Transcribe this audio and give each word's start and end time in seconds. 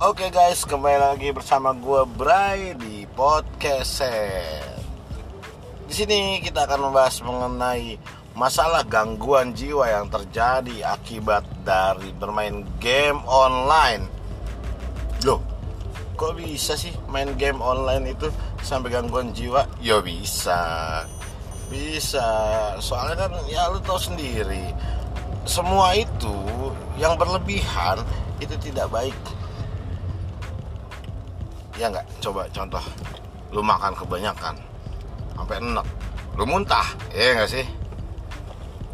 Oke 0.00 0.32
guys, 0.32 0.64
kembali 0.64 0.96
lagi 0.96 1.28
bersama 1.28 1.76
gue 1.76 2.08
Bray 2.16 2.72
di 2.72 3.04
podcast. 3.12 4.00
Di 5.84 5.92
sini 5.92 6.40
kita 6.40 6.64
akan 6.64 6.88
membahas 6.88 7.20
mengenai 7.20 8.00
masalah 8.32 8.80
gangguan 8.88 9.52
jiwa 9.52 9.92
yang 9.92 10.08
terjadi 10.08 10.96
akibat 10.96 11.44
dari 11.68 12.16
bermain 12.16 12.64
game 12.80 13.20
online. 13.28 14.08
Loh, 15.20 15.44
kok 16.16 16.32
bisa 16.32 16.80
sih 16.80 16.96
main 17.12 17.36
game 17.36 17.60
online 17.60 18.16
itu 18.16 18.32
sampai 18.64 18.96
gangguan 18.96 19.36
jiwa? 19.36 19.68
Ya 19.84 20.00
bisa. 20.00 21.04
Bisa. 21.68 22.24
Soalnya 22.80 23.28
kan 23.28 23.36
ya 23.52 23.68
lu 23.68 23.76
tahu 23.84 24.00
sendiri. 24.00 24.72
Semua 25.44 25.92
itu 25.92 26.40
yang 26.96 27.20
berlebihan 27.20 28.00
itu 28.40 28.56
tidak 28.64 28.88
baik 28.88 29.12
ya 31.80 31.88
nggak? 31.88 32.06
Coba 32.20 32.44
contoh. 32.52 32.84
Lu 33.56 33.64
makan 33.64 33.96
kebanyakan 33.96 34.54
sampai 35.32 35.56
enak. 35.64 35.86
Lu 36.36 36.44
muntah 36.44 36.84
ya 37.16 37.40
nggak 37.40 37.48
sih? 37.48 37.66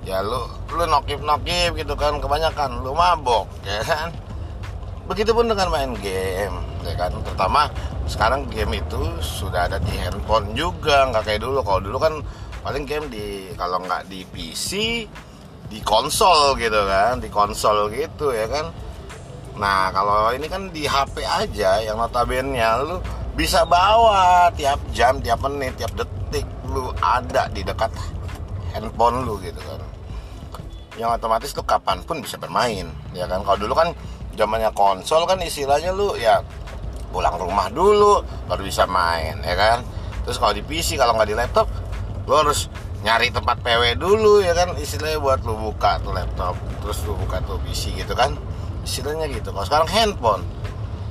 Ya 0.06 0.22
lu 0.22 0.46
lu 0.70 0.86
nokip 0.86 1.18
nokip 1.18 1.74
gitu 1.74 1.98
kan 1.98 2.22
kebanyakan. 2.22 2.86
Lu 2.86 2.94
mabok 2.94 3.50
ya 3.66 3.82
kan? 3.82 4.14
Begitupun 5.10 5.50
dengan 5.50 5.66
main 5.74 5.90
game 5.98 6.56
ya 6.86 6.94
kan? 6.94 7.10
Terutama 7.26 7.66
sekarang 8.06 8.46
game 8.46 8.78
itu 8.78 9.02
sudah 9.18 9.66
ada 9.66 9.82
di 9.82 9.90
handphone 9.98 10.54
juga 10.54 11.10
nggak 11.10 11.26
kayak 11.26 11.42
dulu. 11.42 11.58
Kalau 11.66 11.80
dulu 11.82 11.98
kan 11.98 12.14
paling 12.62 12.86
game 12.86 13.10
di 13.10 13.50
kalau 13.58 13.82
nggak 13.82 14.06
di 14.06 14.22
PC 14.30 14.70
di 15.66 15.82
konsol 15.82 16.54
gitu 16.54 16.86
kan 16.86 17.18
di 17.18 17.26
konsol 17.26 17.90
gitu 17.90 18.30
ya 18.30 18.46
kan 18.46 18.70
Nah 19.56 19.88
kalau 19.92 20.32
ini 20.36 20.46
kan 20.48 20.68
di 20.68 20.84
HP 20.84 21.24
aja 21.24 21.80
yang 21.80 21.96
notabene 21.96 22.60
lu 22.84 23.00
bisa 23.36 23.64
bawa 23.64 24.52
tiap 24.56 24.80
jam, 24.92 25.20
tiap 25.20 25.40
menit, 25.44 25.76
tiap 25.76 25.92
detik 25.96 26.44
lu 26.68 26.92
ada 27.00 27.48
di 27.52 27.64
dekat 27.64 27.92
handphone 28.72 29.24
lu 29.24 29.40
gitu 29.40 29.60
kan. 29.60 29.80
Yang 30.96 31.20
otomatis 31.20 31.52
lu 31.52 31.64
kapan 31.64 32.00
pun 32.04 32.24
bisa 32.24 32.40
bermain, 32.40 32.88
ya 33.12 33.28
kan. 33.28 33.44
Kalau 33.44 33.58
dulu 33.60 33.76
kan 33.76 33.92
zamannya 34.36 34.72
konsol 34.72 35.28
kan 35.28 35.40
istilahnya 35.40 35.92
lu 35.92 36.16
ya 36.16 36.40
pulang 37.12 37.36
rumah 37.36 37.68
dulu 37.68 38.24
baru 38.48 38.64
bisa 38.64 38.88
main, 38.88 39.40
ya 39.44 39.56
kan. 39.56 39.84
Terus 40.24 40.40
kalau 40.40 40.56
di 40.56 40.64
PC 40.64 40.96
kalau 40.96 41.16
nggak 41.16 41.28
di 41.28 41.36
laptop, 41.36 41.68
lu 42.24 42.32
harus 42.32 42.68
nyari 43.06 43.30
tempat 43.30 43.62
PW 43.62 43.94
dulu 44.00 44.42
ya 44.42 44.50
kan 44.50 44.74
istilahnya 44.74 45.22
buat 45.22 45.46
lu 45.46 45.54
buka 45.54 46.02
tuh 46.02 46.10
laptop 46.10 46.58
terus 46.82 46.98
lu 47.06 47.14
buka 47.14 47.38
tuh 47.46 47.54
PC 47.62 47.94
gitu 47.94 48.18
kan 48.18 48.34
istilahnya 48.86 49.26
gitu. 49.26 49.50
Kalau 49.50 49.66
sekarang 49.66 49.90
handphone. 49.90 50.46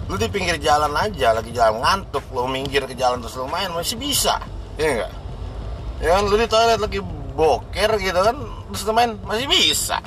Lu 0.07 0.15
di 0.15 0.31
pinggir 0.31 0.55
jalan 0.61 0.95
aja 0.95 1.35
lagi 1.35 1.49
jalan 1.51 1.81
ngantuk 1.81 2.23
lu 2.31 2.47
minggir 2.47 2.85
ke 2.87 2.95
jalan 2.95 3.19
terus 3.19 3.35
lu 3.35 3.49
main 3.51 3.67
masih 3.73 3.99
bisa. 3.99 4.39
Ya 4.79 4.87
enggak 4.95 5.25
ya 6.03 6.19
kan 6.19 6.23
lu 6.27 6.35
di 6.35 6.47
toilet 6.47 6.79
lagi 6.79 6.99
boker 7.35 7.91
gitu 7.99 8.19
kan 8.19 8.35
terus 8.71 8.83
lu 8.87 8.93
main 8.95 9.15
masih 9.23 9.47
bisa. 9.47 9.99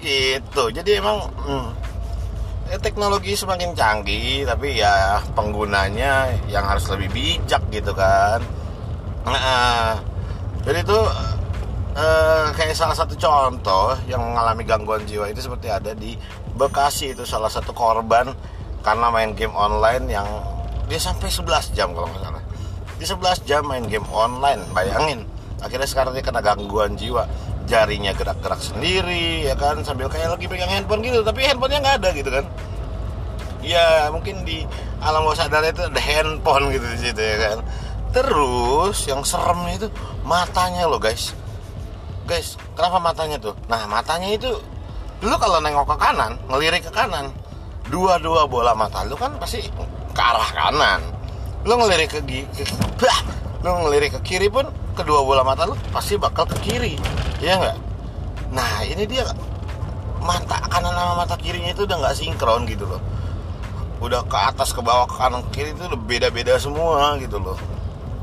Gitu. 0.00 0.64
Jadi 0.72 0.90
emang 0.96 1.28
hmm, 1.28 1.68
ya, 2.72 2.76
teknologi 2.80 3.34
semakin 3.34 3.74
canggih 3.74 4.46
tapi 4.46 4.80
ya 4.80 5.20
penggunanya 5.34 6.30
yang 6.48 6.64
harus 6.64 6.86
lebih 6.88 7.10
bijak 7.10 7.62
gitu 7.74 7.92
kan. 7.92 8.40
Nah, 9.26 10.00
jadi 10.64 10.80
itu 10.80 10.98
eh, 11.96 12.46
kayak 12.54 12.76
salah 12.76 12.94
satu 12.94 13.14
contoh 13.18 13.98
yang 14.06 14.22
mengalami 14.22 14.62
gangguan 14.62 15.02
jiwa 15.06 15.30
itu 15.30 15.42
seperti 15.42 15.68
ada 15.70 15.94
di 15.94 16.14
Bekasi 16.60 17.16
itu 17.16 17.24
salah 17.24 17.48
satu 17.48 17.72
korban 17.72 18.36
karena 18.84 19.06
main 19.08 19.32
game 19.32 19.56
online 19.56 20.12
yang 20.12 20.28
dia 20.92 21.00
sampai 21.00 21.32
11 21.32 21.72
jam 21.72 21.94
kalau 21.96 22.04
nggak 22.10 22.20
salah. 22.20 22.42
Di 23.00 23.04
11 23.08 23.48
jam 23.48 23.62
main 23.64 23.86
game 23.88 24.04
online 24.12 24.60
bayangin. 24.76 25.24
Akhirnya 25.64 25.88
sekarang 25.88 26.12
dia 26.12 26.20
kena 26.20 26.44
gangguan 26.44 27.00
jiwa. 27.00 27.24
Jarinya 27.64 28.12
gerak-gerak 28.12 28.60
sendiri 28.60 29.48
ya 29.48 29.56
kan? 29.56 29.80
Sambil 29.86 30.12
kayak 30.12 30.36
lagi 30.36 30.50
pegang 30.50 30.68
handphone 30.68 31.00
gitu 31.00 31.24
tapi 31.24 31.48
handphonenya 31.48 31.80
nggak 31.80 31.96
ada 32.02 32.08
gitu 32.12 32.28
kan? 32.28 32.44
Ya 33.64 34.12
mungkin 34.12 34.44
di 34.44 34.68
alam 35.00 35.24
bawah 35.24 35.40
sadar 35.40 35.64
itu 35.64 35.80
ada 35.80 36.00
handphone 36.00 36.76
gitu 36.76 36.86
di 36.92 36.98
situ 36.98 37.20
ya 37.24 37.36
kan? 37.40 37.58
Terus 38.10 39.06
yang 39.08 39.24
serem 39.24 39.64
itu 39.70 39.88
matanya 40.28 40.84
loh 40.84 41.00
guys 41.00 41.32
guys 42.30 42.54
kenapa 42.78 43.02
matanya 43.02 43.42
tuh? 43.42 43.58
Nah 43.66 43.90
matanya 43.90 44.30
itu 44.30 44.54
lu 45.26 45.34
kalau 45.34 45.58
nengok 45.58 45.90
ke 45.90 45.96
kanan 45.98 46.38
ngelirik 46.46 46.86
ke 46.86 46.92
kanan 46.94 47.34
dua-dua 47.90 48.46
bola 48.46 48.70
mata 48.72 49.02
lu 49.02 49.18
kan 49.18 49.34
pasti 49.42 49.66
ke 50.14 50.22
arah 50.22 50.46
kanan. 50.54 51.02
Lu 51.66 51.74
ngelirik 51.74 52.14
ke, 52.14 52.22
ke 52.22 52.64
bah, 53.02 53.18
lu 53.66 53.74
ngelirik 53.82 54.14
ke 54.14 54.20
kiri 54.22 54.46
pun 54.46 54.70
kedua 54.94 55.26
bola 55.26 55.42
mata 55.42 55.66
lu 55.66 55.74
pasti 55.90 56.14
bakal 56.14 56.46
ke 56.46 56.54
kiri. 56.62 56.94
Ya 57.42 57.58
nggak? 57.58 57.78
Nah 58.54 58.86
ini 58.86 59.10
dia 59.10 59.26
mata 60.22 60.62
kanan 60.70 60.94
sama 60.94 61.26
mata 61.26 61.34
kirinya 61.34 61.74
itu 61.74 61.82
udah 61.82 61.98
nggak 61.98 62.14
sinkron 62.14 62.62
gitu 62.70 62.86
loh. 62.86 63.02
Udah 63.98 64.22
ke 64.24 64.38
atas 64.38 64.70
ke 64.70 64.78
bawah 64.78 65.10
ke 65.10 65.18
kanan 65.18 65.42
ke 65.50 65.60
kiri 65.60 65.74
itu 65.74 65.84
beda-beda 65.98 66.54
semua 66.62 67.18
gitu 67.18 67.42
loh. 67.42 67.58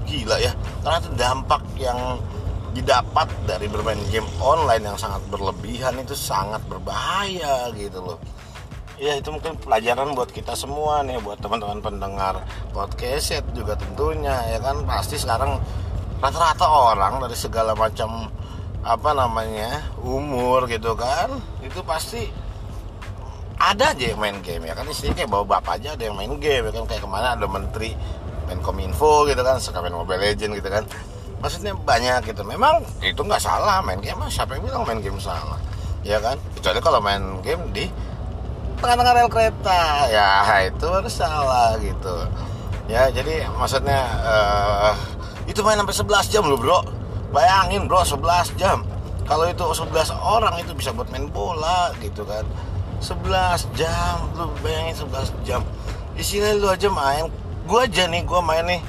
Gila 0.08 0.40
ya 0.40 0.56
itu 0.88 1.12
dampak 1.20 1.60
yang 1.76 2.16
didapat 2.78 3.26
dari 3.50 3.66
bermain 3.66 3.98
game 4.14 4.30
online 4.38 4.86
yang 4.86 4.98
sangat 5.02 5.26
berlebihan 5.34 5.98
itu 5.98 6.14
sangat 6.14 6.62
berbahaya 6.70 7.74
gitu 7.74 8.06
loh. 8.06 8.22
Ya 9.02 9.18
itu 9.18 9.30
mungkin 9.34 9.58
pelajaran 9.58 10.14
buat 10.14 10.30
kita 10.30 10.54
semua 10.54 11.02
nih 11.02 11.18
buat 11.22 11.42
teman-teman 11.42 11.82
pendengar 11.82 12.46
podcast 12.74 13.42
juga 13.58 13.74
tentunya 13.74 14.38
ya 14.54 14.62
kan? 14.62 14.86
Pasti 14.86 15.18
sekarang 15.18 15.58
rata-rata 16.22 16.66
orang 16.66 17.22
dari 17.26 17.38
segala 17.38 17.74
macam 17.74 18.30
apa 18.86 19.10
namanya 19.12 19.84
umur 20.00 20.70
gitu 20.70 20.96
kan 20.96 21.34
itu 21.60 21.82
pasti 21.84 22.24
ada 23.58 23.92
aja 23.92 24.14
yang 24.14 24.22
main 24.22 24.38
game 24.46 24.70
ya 24.70 24.78
kan? 24.78 24.86
Istilahnya 24.86 25.26
kayak 25.26 25.32
bawa 25.34 25.46
bapak 25.58 25.82
aja 25.82 25.98
ada 25.98 26.04
yang 26.06 26.18
main 26.18 26.38
game 26.38 26.70
ya 26.70 26.72
kan? 26.78 26.86
Kayak 26.86 27.02
ke 27.06 27.10
mana 27.10 27.34
ada 27.34 27.46
menteri 27.50 27.98
main 28.46 28.62
kominfo 28.62 29.26
gitu 29.26 29.42
kan 29.42 29.58
suka 29.58 29.82
main 29.82 29.98
mobile 29.98 30.22
legend 30.22 30.54
gitu 30.62 30.70
kan 30.70 30.86
maksudnya 31.42 31.74
banyak 31.78 32.34
gitu. 32.34 32.42
Memang 32.44 32.82
itu 33.02 33.22
nggak 33.22 33.42
salah 33.42 33.82
main 33.86 34.02
game 34.02 34.22
siapa 34.30 34.58
yang 34.58 34.64
bilang 34.66 34.84
main 34.86 35.00
game 35.02 35.20
salah? 35.22 35.60
Ya 36.02 36.18
kan? 36.22 36.38
Kecuali 36.58 36.80
kalau 36.82 37.00
main 37.02 37.22
game 37.46 37.62
di 37.74 37.86
tengah-tengah 38.82 39.14
rel 39.14 39.30
kereta. 39.30 40.10
Ya 40.10 40.46
itu 40.70 40.88
harus 40.88 41.14
salah 41.14 41.78
gitu. 41.82 42.16
Ya 42.88 43.12
jadi 43.12 43.44
maksudnya 43.60 44.00
uh, 44.24 44.96
itu 45.46 45.60
main 45.60 45.80
sampai 45.80 45.96
11 46.28 46.34
jam 46.34 46.44
loh 46.48 46.60
bro. 46.60 46.80
Bayangin 47.36 47.86
bro 47.86 48.02
11 48.02 48.56
jam. 48.56 48.88
Kalau 49.28 49.44
itu 49.44 49.60
11 49.60 49.92
orang 50.16 50.56
itu 50.64 50.72
bisa 50.72 50.96
buat 50.96 51.12
main 51.12 51.28
bola 51.28 51.92
gitu 52.00 52.24
kan. 52.24 52.48
11 53.04 53.78
jam 53.78 54.26
lu 54.34 54.50
bayangin 54.64 55.04
11 55.04 55.36
jam. 55.44 55.62
Isinya 56.16 56.56
lu 56.56 56.72
aja 56.72 56.88
main. 56.88 57.28
Gua 57.68 57.84
aja 57.84 58.08
nih 58.08 58.24
gua 58.24 58.40
main 58.40 58.64
nih 58.64 58.80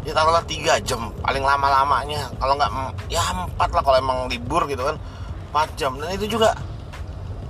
ya 0.00 0.16
taruhlah 0.16 0.44
tiga 0.48 0.80
jam 0.80 1.12
paling 1.20 1.44
lama 1.44 1.68
lamanya 1.68 2.32
kalau 2.40 2.56
nggak 2.56 2.70
ya 3.12 3.20
empat 3.20 3.68
lah 3.76 3.82
kalau 3.84 3.98
emang 4.00 4.18
libur 4.32 4.64
gitu 4.64 4.84
kan. 4.84 4.96
Empat 5.50 5.68
jam. 5.76 5.98
Dan 5.98 6.14
itu 6.14 6.38
juga 6.38 6.54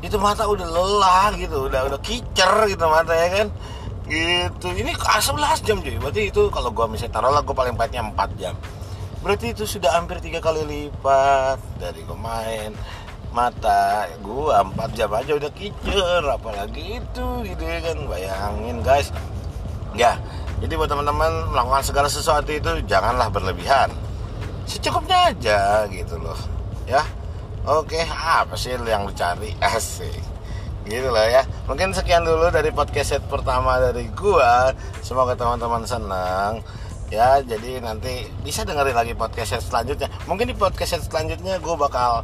itu 0.01 0.17
mata 0.17 0.49
udah 0.49 0.65
lelah 0.65 1.37
gitu 1.37 1.69
udah 1.69 1.85
udah 1.93 2.01
kicer 2.01 2.53
gitu 2.73 2.85
mata 2.89 3.13
ya 3.13 3.29
kan? 3.29 3.47
Gitu. 4.11 4.67
Ini 4.75 4.91
ah, 5.07 5.23
11 5.23 5.63
jam 5.63 5.79
cuy. 5.79 5.97
Berarti 6.01 6.33
itu 6.35 6.43
kalau 6.51 6.75
gua 6.75 6.91
misalnya 6.91 7.21
taruh 7.21 7.31
lah 7.31 7.45
gua 7.47 7.55
paling 7.55 7.77
banyak 7.79 8.03
empat 8.11 8.31
jam. 8.41 8.59
Berarti 9.21 9.53
itu 9.53 9.69
sudah 9.69 9.95
hampir 9.95 10.19
tiga 10.19 10.43
kali 10.43 10.67
lipat 10.67 11.61
dari 11.79 12.03
gua 12.03 12.19
main. 12.19 12.75
Mata 13.31 14.11
gua 14.27 14.67
empat 14.67 14.91
jam 14.99 15.13
aja 15.15 15.39
udah 15.39 15.53
kicer 15.55 16.25
apalagi 16.27 16.99
itu 16.99 17.27
gitu 17.47 17.63
ya 17.63 17.79
kan? 17.79 17.97
Bayangin 18.11 18.83
guys. 18.83 19.15
Ya 19.95 20.19
jadi 20.61 20.77
buat 20.77 20.93
teman-teman 20.93 21.49
melakukan 21.49 21.81
segala 21.81 22.09
sesuatu 22.13 22.53
itu 22.53 22.85
janganlah 22.85 23.33
berlebihan. 23.33 23.89
Secukupnya 24.69 25.33
aja 25.33 25.89
gitu 25.89 26.21
loh. 26.21 26.37
Ya. 26.85 27.01
Oke, 27.65 28.01
apa 28.09 28.53
sih 28.57 28.77
yang 28.77 29.09
dicari? 29.09 29.57
Asik. 29.65 30.21
Gitu 30.85 31.09
loh 31.09 31.25
ya. 31.25 31.45
Mungkin 31.65 31.97
sekian 31.97 32.29
dulu 32.29 32.53
dari 32.53 32.69
podcast 32.73 33.17
set 33.17 33.25
pertama 33.25 33.81
dari 33.81 34.05
gua. 34.13 34.73
Semoga 35.01 35.33
teman-teman 35.33 35.85
senang. 35.89 36.61
Ya, 37.11 37.43
jadi 37.43 37.83
nanti 37.83 38.29
bisa 38.45 38.63
dengerin 38.63 38.95
lagi 38.95 39.17
podcast 39.17 39.57
set 39.57 39.65
selanjutnya. 39.65 40.13
Mungkin 40.29 40.53
di 40.53 40.57
podcast 40.57 41.01
set 41.01 41.03
selanjutnya 41.09 41.57
gue 41.57 41.75
bakal 41.75 42.23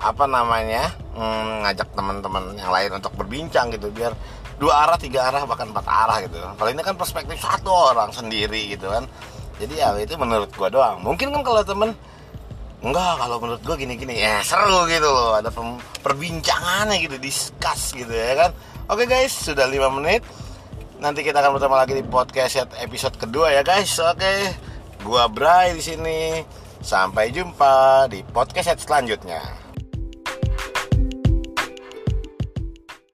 apa 0.00 0.24
namanya 0.24 0.90
hmm, 1.12 1.68
ngajak 1.68 1.88
teman-teman 1.92 2.56
yang 2.56 2.72
lain 2.72 2.90
untuk 2.96 3.12
berbincang 3.14 3.68
gitu 3.70 3.92
biar 3.92 4.16
dua 4.56 4.88
arah 4.88 4.96
tiga 4.96 5.28
arah 5.28 5.44
bahkan 5.44 5.68
empat 5.68 5.86
arah 5.86 6.18
gitu 6.24 6.36
kalau 6.40 6.70
ini 6.72 6.80
kan 6.80 6.96
perspektif 6.96 7.36
satu 7.40 7.92
orang 7.92 8.08
sendiri 8.12 8.72
gitu 8.72 8.88
kan 8.88 9.04
jadi 9.60 9.74
ya 9.76 9.88
itu 10.00 10.16
menurut 10.16 10.48
gua 10.56 10.72
doang 10.72 11.04
mungkin 11.04 11.32
kan 11.32 11.44
kalau 11.44 11.60
temen 11.60 11.92
enggak 12.80 13.14
kalau 13.20 13.36
menurut 13.40 13.62
gua 13.64 13.76
gini 13.76 13.94
gini 14.00 14.24
ya 14.24 14.40
seru 14.40 14.88
gitu 14.88 15.04
loh 15.04 15.36
ada 15.36 15.52
perbincangannya 16.00 16.96
gitu 17.04 17.16
discuss 17.20 17.92
gitu 17.92 18.12
ya 18.12 18.48
kan 18.48 18.50
oke 18.88 19.04
guys 19.04 19.32
sudah 19.32 19.68
lima 19.68 19.92
menit 19.92 20.24
Nanti 21.00 21.24
kita 21.24 21.40
akan 21.40 21.56
bertemu 21.56 21.76
lagi 21.80 21.94
di 21.96 22.04
podcast 22.04 22.68
episode 22.76 23.16
kedua 23.16 23.56
ya 23.56 23.64
guys. 23.64 23.88
Oke. 23.96 24.52
Gua 25.00 25.32
Bray 25.32 25.72
di 25.72 25.80
sini. 25.80 26.44
Sampai 26.84 27.32
jumpa 27.32 28.04
di 28.12 28.20
podcast 28.20 28.76
selanjutnya. 28.84 29.59